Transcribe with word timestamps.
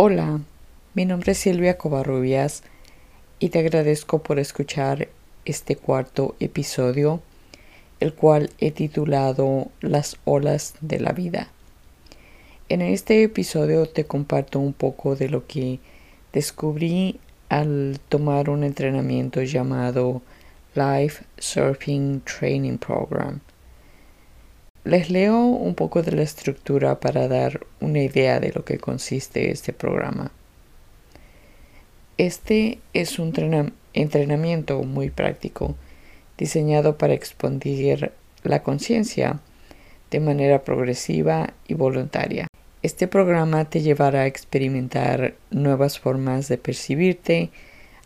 Hola, 0.00 0.38
mi 0.94 1.06
nombre 1.06 1.32
es 1.32 1.38
Silvia 1.38 1.76
Covarrubias 1.76 2.62
y 3.40 3.48
te 3.48 3.58
agradezco 3.58 4.22
por 4.22 4.38
escuchar 4.38 5.08
este 5.44 5.74
cuarto 5.74 6.36
episodio, 6.38 7.20
el 7.98 8.14
cual 8.14 8.50
he 8.60 8.70
titulado 8.70 9.72
Las 9.80 10.16
olas 10.24 10.74
de 10.80 11.00
la 11.00 11.10
vida. 11.10 11.48
En 12.68 12.80
este 12.80 13.24
episodio 13.24 13.88
te 13.88 14.04
comparto 14.04 14.60
un 14.60 14.72
poco 14.72 15.16
de 15.16 15.30
lo 15.30 15.48
que 15.48 15.80
descubrí 16.32 17.18
al 17.48 17.98
tomar 18.08 18.50
un 18.50 18.62
entrenamiento 18.62 19.42
llamado 19.42 20.22
Life 20.76 21.24
Surfing 21.38 22.20
Training 22.20 22.78
Program. 22.78 23.40
Les 24.88 25.10
leo 25.10 25.36
un 25.44 25.74
poco 25.74 26.02
de 26.02 26.12
la 26.12 26.22
estructura 26.22 26.98
para 26.98 27.28
dar 27.28 27.66
una 27.78 27.98
idea 27.98 28.40
de 28.40 28.52
lo 28.54 28.64
que 28.64 28.78
consiste 28.78 29.50
este 29.50 29.74
programa. 29.74 30.32
Este 32.16 32.78
es 32.94 33.18
un 33.18 33.34
entrenamiento 33.92 34.82
muy 34.84 35.10
práctico, 35.10 35.76
diseñado 36.38 36.96
para 36.96 37.12
expandir 37.12 38.12
la 38.44 38.62
conciencia 38.62 39.40
de 40.10 40.20
manera 40.20 40.64
progresiva 40.64 41.52
y 41.66 41.74
voluntaria. 41.74 42.46
Este 42.82 43.06
programa 43.08 43.66
te 43.66 43.82
llevará 43.82 44.22
a 44.22 44.26
experimentar 44.26 45.34
nuevas 45.50 45.98
formas 45.98 46.48
de 46.48 46.56
percibirte 46.56 47.50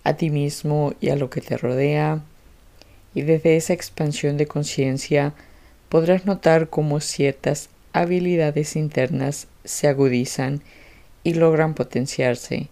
a 0.02 0.14
ti 0.14 0.30
mismo 0.30 0.94
y 1.00 1.10
a 1.10 1.16
lo 1.16 1.30
que 1.30 1.42
te 1.42 1.56
rodea, 1.56 2.24
y 3.14 3.22
desde 3.22 3.54
esa 3.54 3.72
expansión 3.72 4.36
de 4.36 4.48
conciencia 4.48 5.32
podrás 5.92 6.24
notar 6.24 6.70
cómo 6.70 7.00
ciertas 7.00 7.68
habilidades 7.92 8.76
internas 8.76 9.46
se 9.62 9.88
agudizan 9.88 10.62
y 11.22 11.34
logran 11.34 11.74
potenciarse. 11.74 12.70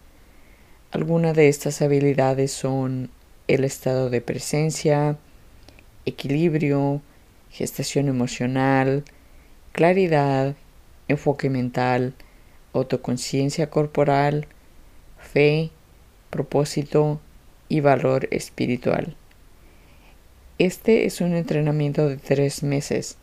Algunas 0.91 1.37
de 1.37 1.49
estas 1.51 1.83
habilidades 1.83 2.51
son 2.51 3.11
el 3.47 3.65
estado 3.65 4.09
de 4.09 4.23
presencia, 4.23 5.19
equilibrio, 6.07 7.03
gestación 7.51 8.09
emocional, 8.09 9.05
claridad, 9.73 10.55
enfoque 11.07 11.51
mental, 11.51 12.15
autoconciencia 12.73 13.69
corporal, 13.69 14.47
fe, 15.19 15.69
propósito 16.31 17.21
y 17.69 17.81
valor 17.81 18.29
espiritual. 18.31 19.15
Este 20.61 21.07
es 21.07 21.23
un 21.23 21.33
entrenamiento 21.33 22.07
de 22.07 22.19
tres 22.19 22.63
meses, 22.63 23.17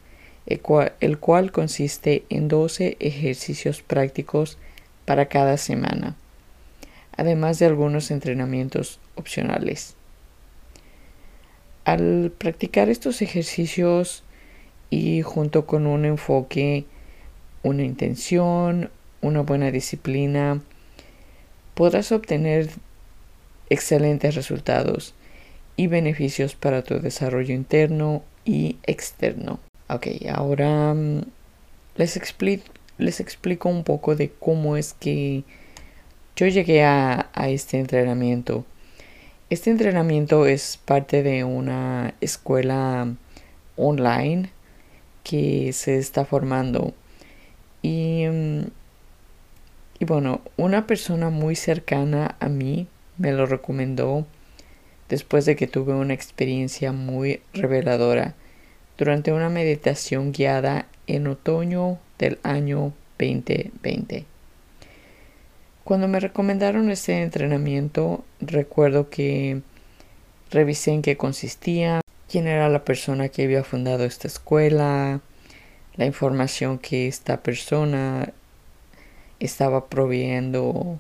el 0.47 0.59
cual, 0.59 1.52
consiste 1.52 2.23
en 2.31 2.47
12 2.47 2.97
ejercicios 2.99 3.83
prácticos 3.83 4.57
para 5.05 5.27
cada 5.27 5.58
semana, 5.58 6.15
además 7.15 7.59
de 7.59 7.67
algunos 7.67 8.09
entrenamientos 8.09 8.99
opcionales. 9.13 9.93
Al 11.85 12.33
practicar 12.35 12.89
estos 12.89 13.21
ejercicios 13.21 14.23
y 14.89 15.21
junto 15.21 15.67
con 15.67 15.85
un 15.85 16.05
enfoque, 16.05 16.85
una 17.61 17.83
intención, 17.83 18.89
una 19.21 19.41
buena 19.41 19.69
disciplina, 19.69 20.59
podrás 21.75 22.11
obtener 22.11 22.71
excelentes 23.69 24.33
resultados 24.33 25.13
y 25.78 25.88
beneficios 25.88 26.56
para 26.56 26.81
tu 26.81 27.00
desarrollo 27.00 27.53
interno 27.53 28.23
y 28.44 28.78
externo. 28.83 29.59
Ok, 29.88 30.08
ahora 30.30 30.94
mm, 30.94 31.22
les, 31.95 32.20
les 32.97 33.20
explico 33.22 33.70
un 33.70 33.83
poco 33.86 34.16
de 34.16 34.31
cómo 34.31 34.75
es 34.75 34.94
que 34.94 35.44
yo 36.36 36.48
llegué 36.48 36.83
a, 36.83 37.30
a 37.33 37.50
este 37.50 37.80
entrenamiento. 37.80 38.66
Este 39.50 39.70
entrenamiento 39.70 40.45
es 40.45 40.78
parte 40.83 41.23
de 41.23 41.45
una 41.45 42.16
escuela 42.20 43.08
online 43.77 44.49
que 45.23 45.71
se 45.73 45.99
está 45.99 46.26
formando. 46.26 46.94
Y, 47.83 48.26
mm, 48.26 48.64
y 49.99 50.05
bueno, 50.05 50.42
una 50.58 50.88
persona 50.88 51.30
muy 51.30 51.55
cercana 51.55 52.36
a 52.39 52.49
mí 52.49 52.88
me 53.17 53.32
lo 53.32 53.45
recomendó 53.45 54.26
después 55.10 55.45
de 55.45 55.56
que 55.56 55.68
tuve 55.68 55.94
una 55.94 56.14
experiencia 56.14 56.92
muy 56.92 57.42
reveladora 57.54 58.36
durante 58.98 59.32
una 59.32 59.50
meditación 59.50 60.32
guiada 60.32 60.88
en 61.06 61.28
otoño 61.28 62.00
del 62.18 62.40
año 62.44 62.94
2020. 63.20 64.26
Cuando 65.84 66.08
me 66.08 66.20
recomendaron 66.20 66.92
este 66.92 67.22
entrenamiento, 67.22 68.26
recuerdo 68.42 69.10
que 69.10 69.62
revisé 70.52 70.92
en 70.92 71.02
qué 71.02 71.16
consistía, 71.16 72.02
quién 72.30 72.48
era 72.48 72.68
la 72.70 72.84
persona 72.84 73.30
que 73.30 73.44
había 73.44 73.64
fundado 73.64 74.04
esta 74.04 74.28
escuela, 74.28 75.22
la 75.95 76.06
información 76.06 76.78
que 76.78 77.08
esta 77.08 77.42
persona 77.42 78.34
estaba 79.39 79.88
proveyendo 79.88 81.00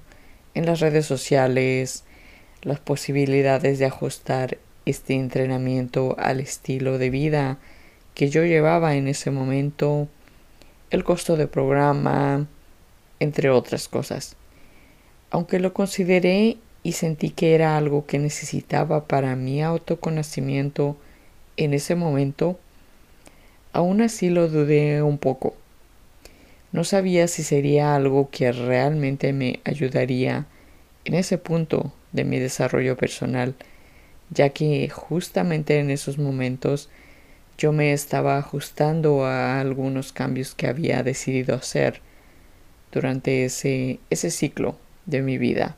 en 0.53 0.65
las 0.65 0.79
redes 0.79 1.05
sociales, 1.05 2.03
las 2.61 2.79
posibilidades 2.79 3.79
de 3.79 3.85
ajustar 3.85 4.57
este 4.85 5.13
entrenamiento 5.13 6.15
al 6.17 6.39
estilo 6.39 6.97
de 6.97 7.09
vida 7.09 7.57
que 8.15 8.29
yo 8.29 8.43
llevaba 8.43 8.95
en 8.95 9.07
ese 9.07 9.29
momento, 9.29 10.07
el 10.89 11.03
costo 11.03 11.37
de 11.37 11.47
programa, 11.47 12.47
entre 13.19 13.49
otras 13.49 13.87
cosas. 13.87 14.35
Aunque 15.29 15.59
lo 15.59 15.73
consideré 15.73 16.57
y 16.83 16.93
sentí 16.93 17.29
que 17.29 17.53
era 17.53 17.77
algo 17.77 18.05
que 18.05 18.17
necesitaba 18.17 19.05
para 19.05 19.35
mi 19.35 19.61
autoconocimiento 19.61 20.97
en 21.57 21.73
ese 21.73 21.95
momento, 21.95 22.57
aún 23.73 24.01
así 24.01 24.29
lo 24.29 24.47
dudé 24.47 25.01
un 25.03 25.17
poco. 25.17 25.53
No 26.71 26.83
sabía 26.83 27.27
si 27.27 27.43
sería 27.43 27.95
algo 27.95 28.29
que 28.31 28.51
realmente 28.51 29.33
me 29.33 29.59
ayudaría 29.63 30.47
en 31.05 31.13
ese 31.13 31.37
punto 31.37 31.93
de 32.11 32.23
mi 32.23 32.39
desarrollo 32.39 32.97
personal, 32.97 33.55
ya 34.29 34.49
que 34.49 34.89
justamente 34.89 35.79
en 35.79 35.89
esos 35.89 36.17
momentos 36.17 36.89
yo 37.57 37.71
me 37.71 37.93
estaba 37.93 38.37
ajustando 38.37 39.25
a 39.25 39.59
algunos 39.59 40.13
cambios 40.13 40.53
que 40.53 40.67
había 40.67 41.03
decidido 41.03 41.55
hacer 41.55 42.01
durante 42.91 43.45
ese, 43.45 43.99
ese 44.09 44.29
ciclo 44.29 44.77
de 45.05 45.21
mi 45.21 45.37
vida. 45.37 45.75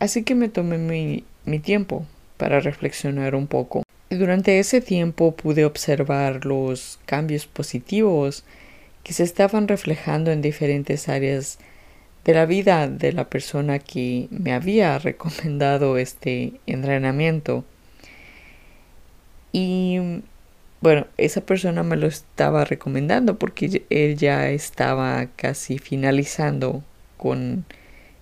Así 0.00 0.24
que 0.24 0.34
me 0.34 0.48
tomé 0.48 0.78
mi, 0.78 1.24
mi 1.44 1.60
tiempo 1.60 2.06
para 2.36 2.60
reflexionar 2.60 3.34
un 3.34 3.46
poco. 3.46 3.84
Y 4.10 4.16
durante 4.16 4.58
ese 4.58 4.80
tiempo 4.80 5.34
pude 5.36 5.64
observar 5.64 6.44
los 6.44 6.98
cambios 7.06 7.46
positivos 7.46 8.44
que 9.02 9.12
se 9.12 9.22
estaban 9.22 9.68
reflejando 9.68 10.32
en 10.32 10.42
diferentes 10.42 11.08
áreas 11.08 11.58
de 12.24 12.34
la 12.34 12.46
vida 12.46 12.88
de 12.88 13.12
la 13.12 13.28
persona 13.28 13.78
que 13.78 14.28
me 14.30 14.52
había 14.52 14.98
recomendado 14.98 15.98
este 15.98 16.54
entrenamiento. 16.66 17.64
Y 19.52 20.22
bueno, 20.80 21.06
esa 21.16 21.40
persona 21.42 21.82
me 21.82 21.96
lo 21.96 22.06
estaba 22.06 22.64
recomendando 22.64 23.38
porque 23.38 23.84
él 23.90 24.16
ya 24.16 24.48
estaba 24.50 25.26
casi 25.36 25.78
finalizando 25.78 26.82
con 27.16 27.64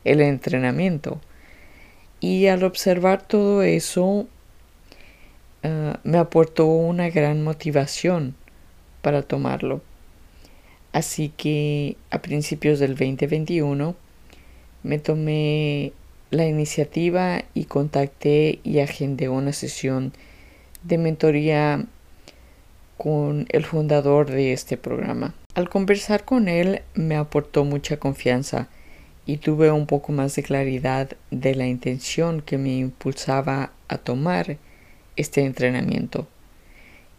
el 0.04 0.20
entrenamiento. 0.20 1.20
Y 2.20 2.46
al 2.46 2.62
observar 2.62 3.22
todo 3.22 3.62
eso, 3.62 4.28
ah, 5.64 5.98
me 6.04 6.18
aportó 6.18 6.66
una 6.66 7.10
gran 7.10 7.42
motivación 7.42 8.36
para 9.00 9.22
tomarlo. 9.22 9.80
Así 10.92 11.30
que 11.30 11.96
a 12.10 12.20
principios 12.20 12.78
del 12.78 12.90
2021 12.90 13.96
me 14.82 14.98
tomé 14.98 15.92
la 16.30 16.46
iniciativa 16.46 17.44
y 17.54 17.64
contacté 17.64 18.60
y 18.62 18.80
agendé 18.80 19.28
una 19.28 19.52
sesión 19.52 20.12
de 20.82 20.98
mentoría 20.98 21.84
con 22.96 23.46
el 23.50 23.64
fundador 23.64 24.30
de 24.30 24.52
este 24.52 24.76
programa. 24.76 25.34
Al 25.54 25.68
conversar 25.68 26.24
con 26.24 26.48
él 26.48 26.82
me 26.94 27.16
aportó 27.16 27.64
mucha 27.64 27.98
confianza 27.98 28.68
y 29.26 29.36
tuve 29.36 29.70
un 29.70 29.86
poco 29.86 30.12
más 30.12 30.34
de 30.34 30.42
claridad 30.42 31.10
de 31.30 31.54
la 31.54 31.66
intención 31.66 32.42
que 32.42 32.58
me 32.58 32.76
impulsaba 32.76 33.72
a 33.88 33.98
tomar 33.98 34.56
este 35.16 35.44
entrenamiento. 35.44 36.26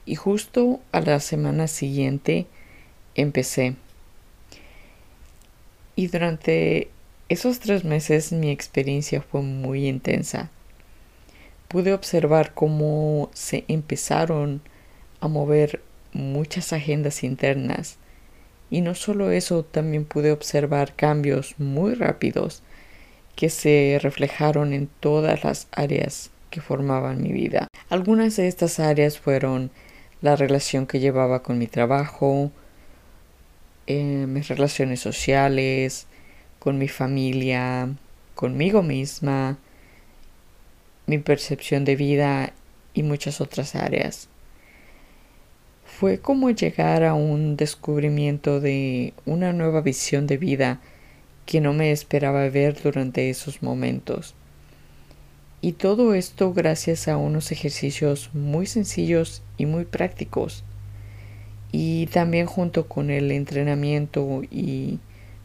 Y 0.05 0.15
justo 0.15 0.79
a 0.91 1.01
la 1.01 1.19
semana 1.19 1.67
siguiente 1.67 2.47
empecé. 3.15 3.75
Y 5.95 6.07
durante 6.07 6.89
esos 7.29 7.59
tres 7.59 7.83
meses 7.83 8.31
mi 8.31 8.49
experiencia 8.51 9.21
fue 9.21 9.41
muy 9.41 9.87
intensa. 9.87 10.49
Pude 11.67 11.93
observar 11.93 12.53
cómo 12.53 13.29
se 13.33 13.65
empezaron 13.67 14.61
a 15.19 15.27
mover 15.27 15.81
muchas 16.11 16.73
agendas 16.73 17.23
internas 17.23 17.97
Y 18.69 18.81
no 18.81 18.95
solo 18.95 19.31
eso, 19.31 19.63
también 19.63 20.05
pude 20.05 20.31
observar 20.31 20.95
cambios 20.95 21.55
muy 21.59 21.93
rápidos 21.93 22.63
que 23.35 23.49
se 23.49 23.99
reflejaron 24.01 24.73
en 24.73 24.89
todas 24.99 25.43
las 25.43 25.67
áreas 25.71 26.31
que 26.49 26.61
formaban 26.61 27.21
mi 27.21 27.31
vida. 27.31 27.67
Algunas 27.89 28.35
de 28.35 28.47
estas 28.47 28.79
áreas 28.79 29.19
fueron 29.19 29.71
la 30.21 30.35
relación 30.35 30.87
que 30.87 30.99
llevaba 30.99 31.43
con 31.43 31.57
mi 31.59 31.67
trabajo, 31.67 32.51
mis 33.87 34.47
relaciones 34.47 34.99
sociales, 34.99 36.07
con 36.59 36.77
mi 36.77 36.87
familia, 36.87 37.89
conmigo 38.35 38.83
misma, 38.83 39.57
mi 41.05 41.17
percepción 41.17 41.83
de 41.85 41.95
vida 41.95 42.53
y 42.93 43.03
muchas 43.03 43.41
otras 43.41 43.75
áreas. 43.75 44.29
Fue 45.85 46.19
como 46.19 46.49
llegar 46.49 47.03
a 47.03 47.13
un 47.13 47.55
descubrimiento 47.55 48.59
de 48.59 49.13
una 49.25 49.53
nueva 49.53 49.81
visión 49.81 50.27
de 50.27 50.37
vida 50.37 50.81
que 51.45 51.61
no 51.61 51.73
me 51.73 51.91
esperaba 51.91 52.47
ver 52.49 52.81
durante 52.81 53.29
esos 53.29 53.61
momentos. 53.61 54.33
Y 55.61 55.73
todo 55.73 56.13
esto 56.13 56.53
gracias 56.53 57.07
a 57.07 57.17
unos 57.17 57.51
ejercicios 57.51 58.29
muy 58.33 58.65
sencillos 58.65 59.41
y 59.57 59.65
muy 59.65 59.85
prácticos. 59.85 60.63
Y 61.73 62.05
también 62.05 62.45
junto 62.45 62.87
con 62.87 63.09
el 63.09 63.31
entrenamiento 63.31 64.43
y, 64.49 64.99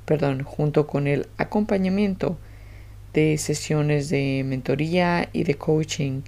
perdón, 0.05 0.45
junto 0.45 0.87
con 0.87 1.07
el 1.07 1.27
acompañamiento 1.39 2.37
de 3.15 3.39
sesiones 3.39 4.11
de 4.11 4.45
mentoría 4.45 5.31
y 5.33 5.45
de 5.45 5.55
coaching 5.55 6.21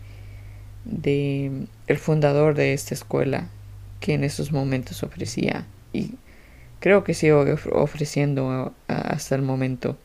de 0.87 1.67
el 1.87 1.99
fundador 1.99 2.55
de 2.55 2.73
esta 2.73 2.95
escuela 2.95 3.51
que 4.01 4.15
en 4.15 4.25
esos 4.25 4.53
momentos 4.53 5.03
ofrecía 5.03 5.67
y 5.93 6.15
creo 6.81 7.05
que 7.05 7.13
sigo 7.13 7.45
ofreciendo 7.73 8.73
hasta 8.89 9.35
el 9.35 9.43
momento. 9.43 9.99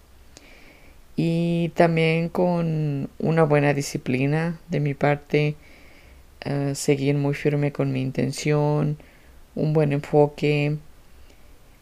Y 1.15 1.71
también 1.75 2.27
con 2.27 3.09
una 3.19 3.43
buena 3.43 3.73
disciplina 3.73 4.59
de 4.67 4.81
mi 4.81 4.93
parte 4.93 5.55
eh, 6.41 6.73
seguir 6.75 7.15
muy 7.15 7.33
firme 7.33 7.71
con 7.71 7.93
mi 7.93 8.01
intención 8.01 8.97
un 9.55 9.73
buen 9.73 9.93
enfoque 9.93 10.77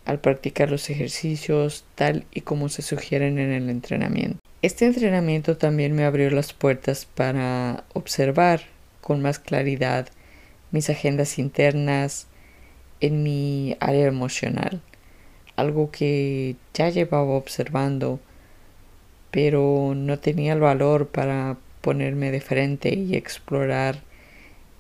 al 0.06 0.20
practicar 0.20 0.70
los 0.70 0.90
ejercicios 0.90 1.86
tal 1.96 2.26
y 2.34 2.42
como 2.42 2.70
se 2.70 2.82
sugieren 2.82 3.40
en 3.40 3.52
el 3.52 3.70
entrenamiento 3.70 4.40
este 4.64 4.86
entrenamiento 4.86 5.58
también 5.58 5.94
me 5.94 6.06
abrió 6.06 6.30
las 6.30 6.54
puertas 6.54 7.06
para 7.06 7.84
observar 7.92 8.62
con 9.02 9.22
más 9.22 9.38
claridad 9.38 10.08
mis 10.72 10.90
agendas 10.90 11.38
internas 11.38 12.28
en 13.02 13.24
mi 13.24 13.76
área 13.82 14.08
emocional, 14.08 14.82
algo 15.58 15.92
que 15.92 16.56
ya 16.74 16.88
llevaba 16.88 17.34
observando, 17.34 18.22
pero 19.32 19.92
no 19.98 20.20
tenía 20.20 20.54
el 20.54 20.62
valor 20.62 21.10
para 21.10 21.58
ponerme 21.82 22.32
de 22.32 22.40
frente 22.40 22.96
y 22.96 23.18
explorar 23.18 24.02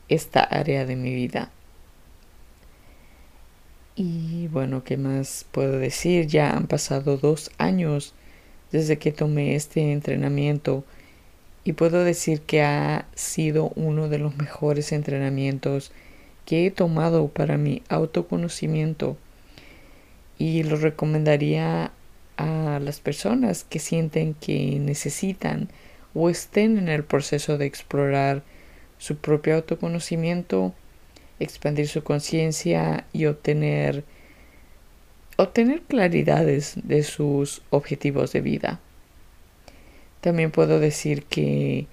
esta 0.07 0.45
área 0.45 0.85
de 0.85 0.95
mi 0.95 1.13
vida. 1.13 1.51
Y 3.95 4.47
bueno, 4.47 4.83
¿qué 4.83 4.97
más 4.97 5.45
puedo 5.51 5.77
decir? 5.77 6.25
Ya 6.27 6.51
han 6.51 6.67
pasado 6.67 7.17
dos 7.17 7.51
años 7.59 8.13
desde 8.71 8.97
que 8.97 9.11
tomé 9.11 9.55
este 9.55 9.91
entrenamiento 9.91 10.83
y 11.63 11.73
puedo 11.73 12.03
decir 12.03 12.41
que 12.41 12.63
ha 12.63 13.05
sido 13.13 13.71
uno 13.75 14.09
de 14.09 14.17
los 14.17 14.35
mejores 14.35 14.91
entrenamientos 14.91 15.91
que 16.45 16.65
he 16.65 16.71
tomado 16.71 17.27
para 17.27 17.57
mi 17.57 17.83
autoconocimiento 17.87 19.15
y 20.39 20.63
lo 20.63 20.75
recomendaría 20.75 21.91
a 22.37 22.79
las 22.81 22.99
personas 22.99 23.63
que 23.63 23.77
sienten 23.77 24.33
que 24.33 24.79
necesitan 24.79 25.69
o 26.15 26.29
estén 26.29 26.77
en 26.77 26.89
el 26.89 27.03
proceso 27.03 27.57
de 27.57 27.67
explorar 27.67 28.41
su 28.97 29.17
propio 29.17 29.55
autoconocimiento, 29.55 30.73
expandir 31.39 31.87
su 31.87 32.03
conciencia 32.03 33.05
y 33.13 33.25
obtener 33.25 34.03
obtener 35.37 35.81
claridades 35.81 36.75
de 36.83 37.03
sus 37.03 37.61
objetivos 37.69 38.31
de 38.33 38.41
vida. 38.41 38.79
También 40.21 40.51
puedo 40.51 40.79
decir 40.79 41.23
que 41.23 41.87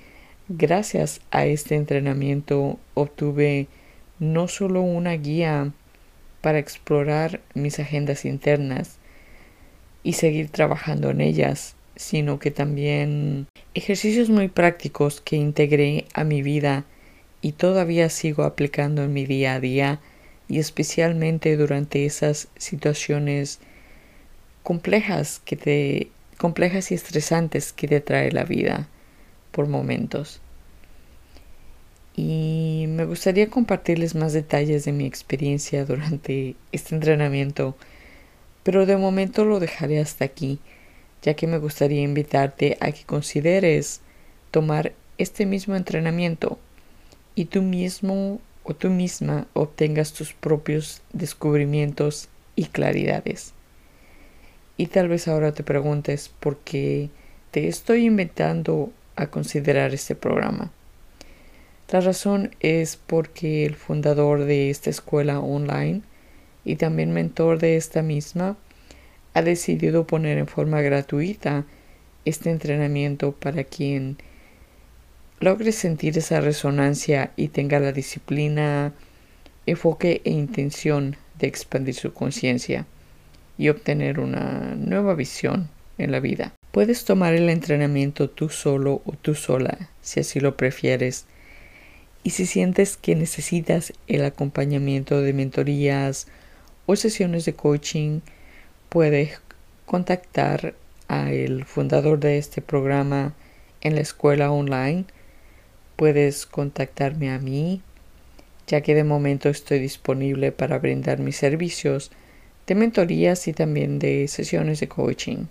gracias 0.49 1.21
a 1.31 1.47
este 1.47 1.75
entrenamiento 1.75 2.79
obtuve 2.95 3.67
no 4.19 4.49
solo 4.49 4.83
una 4.83 5.13
guía 5.13 5.73
para 6.41 6.59
explorar 6.59 7.41
mis 7.55 7.79
agendas 7.79 8.25
internas 8.25 8.99
y 10.03 10.15
seguir 10.15 10.51
trabajando 10.51 11.11
en 11.11 11.21
ellas, 11.21 11.75
sino 11.97 12.39
que 12.39 12.51
también 12.51 13.47
ejercicios 13.75 14.31
muy 14.31 14.49
prácticos 14.49 15.21
que 15.21 15.37
integré 15.37 16.07
a 16.15 16.25
mi 16.25 16.43
vida 16.43 16.85
y 17.43 17.53
todavía 17.53 18.09
sigo 18.09 18.45
aplicando 18.45 19.03
en 19.03 19.13
mi 19.13 19.25
día 19.27 19.55
a 19.55 19.61
día 19.61 20.01
y 20.49 20.59
especialmente 20.59 21.57
durante 21.57 22.05
esas 22.05 22.49
situaciones 22.57 23.61
complejas 24.63 25.41
que 25.45 25.57
te 25.57 26.11
complejas 26.37 26.91
y 26.91 26.95
estresantes 26.95 27.73
que 27.73 27.87
te 27.87 28.01
trae 28.01 28.33
la 28.33 28.45
vida 28.45 28.89
por 29.53 29.69
momentos. 29.69 30.41
Y 32.17 32.87
me 32.89 33.05
gustaría 33.05 33.49
compartirles 33.49 34.15
más 34.15 34.33
detalles 34.33 34.85
de 34.85 34.93
mi 34.93 35.07
experiencia 35.07 35.85
durante 35.85 36.57
este 36.73 36.95
entrenamiento, 36.95 37.77
pero 38.63 38.87
de 38.87 38.97
momento 38.97 39.45
lo 39.45 39.61
dejaré 39.61 40.01
hasta 40.01 40.25
aquí, 40.25 40.59
ya 41.23 41.35
que 41.35 41.47
me 41.47 41.59
gustaría 41.59 42.03
invitarte 42.03 42.77
a 42.81 42.91
que 42.93 43.05
consideres 43.05 44.01
tomar 44.51 44.93
este 45.19 45.47
mismo 45.47 45.77
entrenamiento 45.77 46.59
y 47.41 47.47
tú 47.47 47.63
mismo 47.63 48.39
o 48.65 48.75
tú 48.75 48.91
misma 48.91 49.47
obtengas 49.55 50.13
tus 50.13 50.35
propios 50.35 51.01
descubrimientos 51.15 52.29
y 52.55 52.67
claridades. 52.67 53.55
Y 54.77 54.89
tal 54.89 55.09
vez 55.09 55.27
ahora 55.27 55.53
te 55.53 55.63
preguntes 55.63 56.29
por 56.39 56.59
qué 56.59 57.09
te 57.51 57.67
estoy 57.67 58.05
invitando 58.05 58.93
a 59.17 59.29
considerar 59.29 59.95
este 59.95 60.15
programa. 60.15 60.71
La 61.91 62.03
razón 62.03 62.55
es 62.61 62.99
porque 62.99 63.65
el 63.65 63.75
fundador 63.75 64.45
de 64.45 64.69
esta 64.69 64.91
escuela 64.91 65.41
online 65.41 66.03
y 66.67 66.77
también 66.77 67.11
mentor 67.11 67.59
de 67.59 67.79
esta 67.79 68.03
misma 68.03 68.59
ha 69.33 69.41
decidido 69.41 70.07
poner 70.07 70.37
en 70.37 70.47
forma 70.47 70.83
gratuita 70.83 71.65
este 72.27 72.51
entrenamiento 72.51 73.32
para 73.32 73.65
quien 73.65 74.19
logre 75.41 75.73
sentir 75.73 76.17
esa 76.19 76.41
resonancia 76.41 77.32
y 77.35 77.49
tenga 77.49 77.81
la 77.81 77.93
disciplina, 77.93 78.93
enfoque 79.65 80.20
e 80.25 80.31
intención 80.31 81.17
de 81.39 81.47
expandir 81.47 81.94
su 81.94 82.13
conciencia 82.13 82.87
y 83.56 83.70
obtener 83.70 84.20
una 84.20 84.75
nueva 84.77 85.15
visión 85.15 85.70
en 85.97 86.13
la 86.13 86.20
vida. 86.20 86.53
Puedes 86.73 87.05
tomar 87.05 87.35
el 87.35 87.49
entrenamiento 87.49 88.29
tú 88.29 88.51
solo 88.51 89.03
o 89.06 89.13
tú 89.20 89.35
sola, 89.35 89.91
si 90.03 90.20
así 90.20 90.41
lo 90.41 90.56
prefieres. 90.56 91.25
Y 92.23 92.31
si 92.31 92.44
sientes 92.44 92.99
que 92.99 93.17
necesitas 93.17 93.94
el 94.06 94.25
acompañamiento 94.25 95.23
de 95.23 95.32
mentorías 95.32 96.29
o 96.85 96.97
sesiones 96.97 97.47
de 97.47 97.55
coaching, 97.55 98.20
puedes 98.91 99.41
contactar 99.87 100.75
al 101.09 101.65
fundador 101.65 102.20
de 102.20 102.37
este 102.37 102.61
programa 102.61 103.32
en 103.81 103.94
la 103.94 104.03
escuela 104.03 104.53
online 104.53 105.06
puedes 106.01 106.47
contactarme 106.47 107.31
a 107.31 107.39
mí, 107.39 107.83
ya 108.67 108.81
que 108.81 108.95
de 108.95 109.05
momento 109.05 109.51
estoy 109.51 109.81
disponible 109.81 110.51
para 110.51 110.79
brindar 110.79 111.19
mis 111.19 111.37
servicios 111.37 112.11
de 112.67 112.75
mentorías 112.75 113.47
y 113.49 113.53
también 113.53 113.99
de 113.99 114.27
sesiones 114.27 114.81
de 114.81 114.89
coaching. 114.89 115.45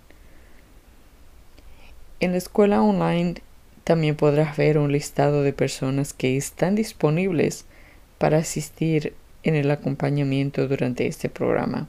En 2.18 2.32
la 2.32 2.38
escuela 2.38 2.82
online 2.82 3.36
también 3.84 4.16
podrás 4.16 4.56
ver 4.56 4.76
un 4.76 4.90
listado 4.90 5.44
de 5.44 5.52
personas 5.52 6.12
que 6.12 6.36
están 6.36 6.74
disponibles 6.74 7.64
para 8.18 8.38
asistir 8.38 9.14
en 9.44 9.54
el 9.54 9.70
acompañamiento 9.70 10.66
durante 10.66 11.06
este 11.06 11.28
programa. 11.28 11.86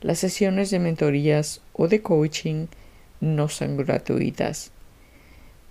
Las 0.00 0.20
sesiones 0.20 0.70
de 0.70 0.78
mentorías 0.78 1.60
o 1.72 1.88
de 1.88 2.02
coaching 2.02 2.66
no 3.20 3.48
son 3.48 3.76
gratuitas 3.78 4.70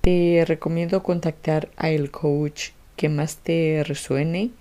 te 0.08 0.46
recomiendo 0.46 1.04
contactar 1.04 1.70
a 1.76 1.90
el 1.90 2.12
coach 2.12 2.70
que 2.96 3.10
más 3.10 3.40
te 3.40 3.84
resuene 3.86 4.52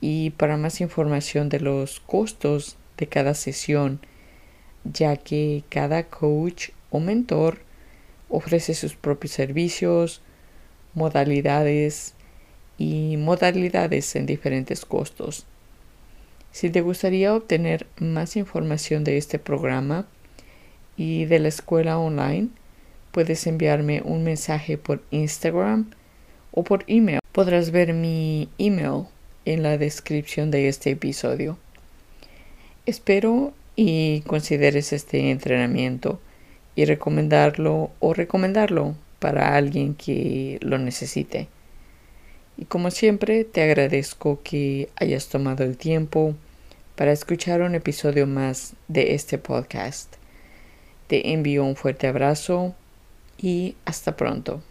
y 0.00 0.30
para 0.30 0.56
más 0.56 0.80
información 0.80 1.48
de 1.48 1.60
los 1.60 2.00
costos 2.00 2.76
de 2.96 3.06
cada 3.06 3.34
sesión, 3.34 4.00
ya 4.82 5.16
que 5.16 5.62
cada 5.68 6.08
coach 6.08 6.70
o 6.90 6.98
mentor 6.98 7.58
ofrece 8.28 8.74
sus 8.74 8.96
propios 8.96 9.30
servicios, 9.30 10.20
modalidades 10.94 12.14
y 12.76 13.18
modalidades 13.18 14.16
en 14.16 14.26
diferentes 14.26 14.84
costos. 14.84 15.46
Si 16.50 16.70
te 16.70 16.80
gustaría 16.80 17.36
obtener 17.36 17.86
más 18.00 18.34
información 18.34 19.04
de 19.04 19.16
este 19.16 19.38
programa 19.38 20.08
y 20.96 21.26
de 21.26 21.38
la 21.38 21.46
escuela 21.46 21.98
online, 21.98 22.48
puedes 23.12 23.46
enviarme 23.46 24.02
un 24.04 24.24
mensaje 24.24 24.78
por 24.78 25.02
Instagram 25.10 25.90
o 26.50 26.64
por 26.64 26.84
email. 26.88 27.20
Podrás 27.30 27.70
ver 27.70 27.92
mi 27.92 28.48
email 28.58 29.04
en 29.44 29.62
la 29.62 29.78
descripción 29.78 30.50
de 30.50 30.68
este 30.68 30.90
episodio. 30.90 31.58
Espero 32.86 33.52
y 33.76 34.22
consideres 34.22 34.92
este 34.92 35.30
entrenamiento 35.30 36.20
y 36.74 36.84
recomendarlo 36.84 37.90
o 38.00 38.14
recomendarlo 38.14 38.94
para 39.18 39.56
alguien 39.56 39.94
que 39.94 40.58
lo 40.62 40.78
necesite. 40.78 41.48
Y 42.56 42.64
como 42.64 42.90
siempre, 42.90 43.44
te 43.44 43.62
agradezco 43.62 44.40
que 44.42 44.88
hayas 44.96 45.28
tomado 45.28 45.64
el 45.64 45.76
tiempo 45.76 46.34
para 46.96 47.12
escuchar 47.12 47.62
un 47.62 47.74
episodio 47.74 48.26
más 48.26 48.74
de 48.88 49.14
este 49.14 49.38
podcast. 49.38 50.14
Te 51.06 51.32
envío 51.32 51.64
un 51.64 51.76
fuerte 51.76 52.06
abrazo 52.06 52.74
y 53.42 53.76
hasta 53.84 54.16
pronto. 54.16 54.62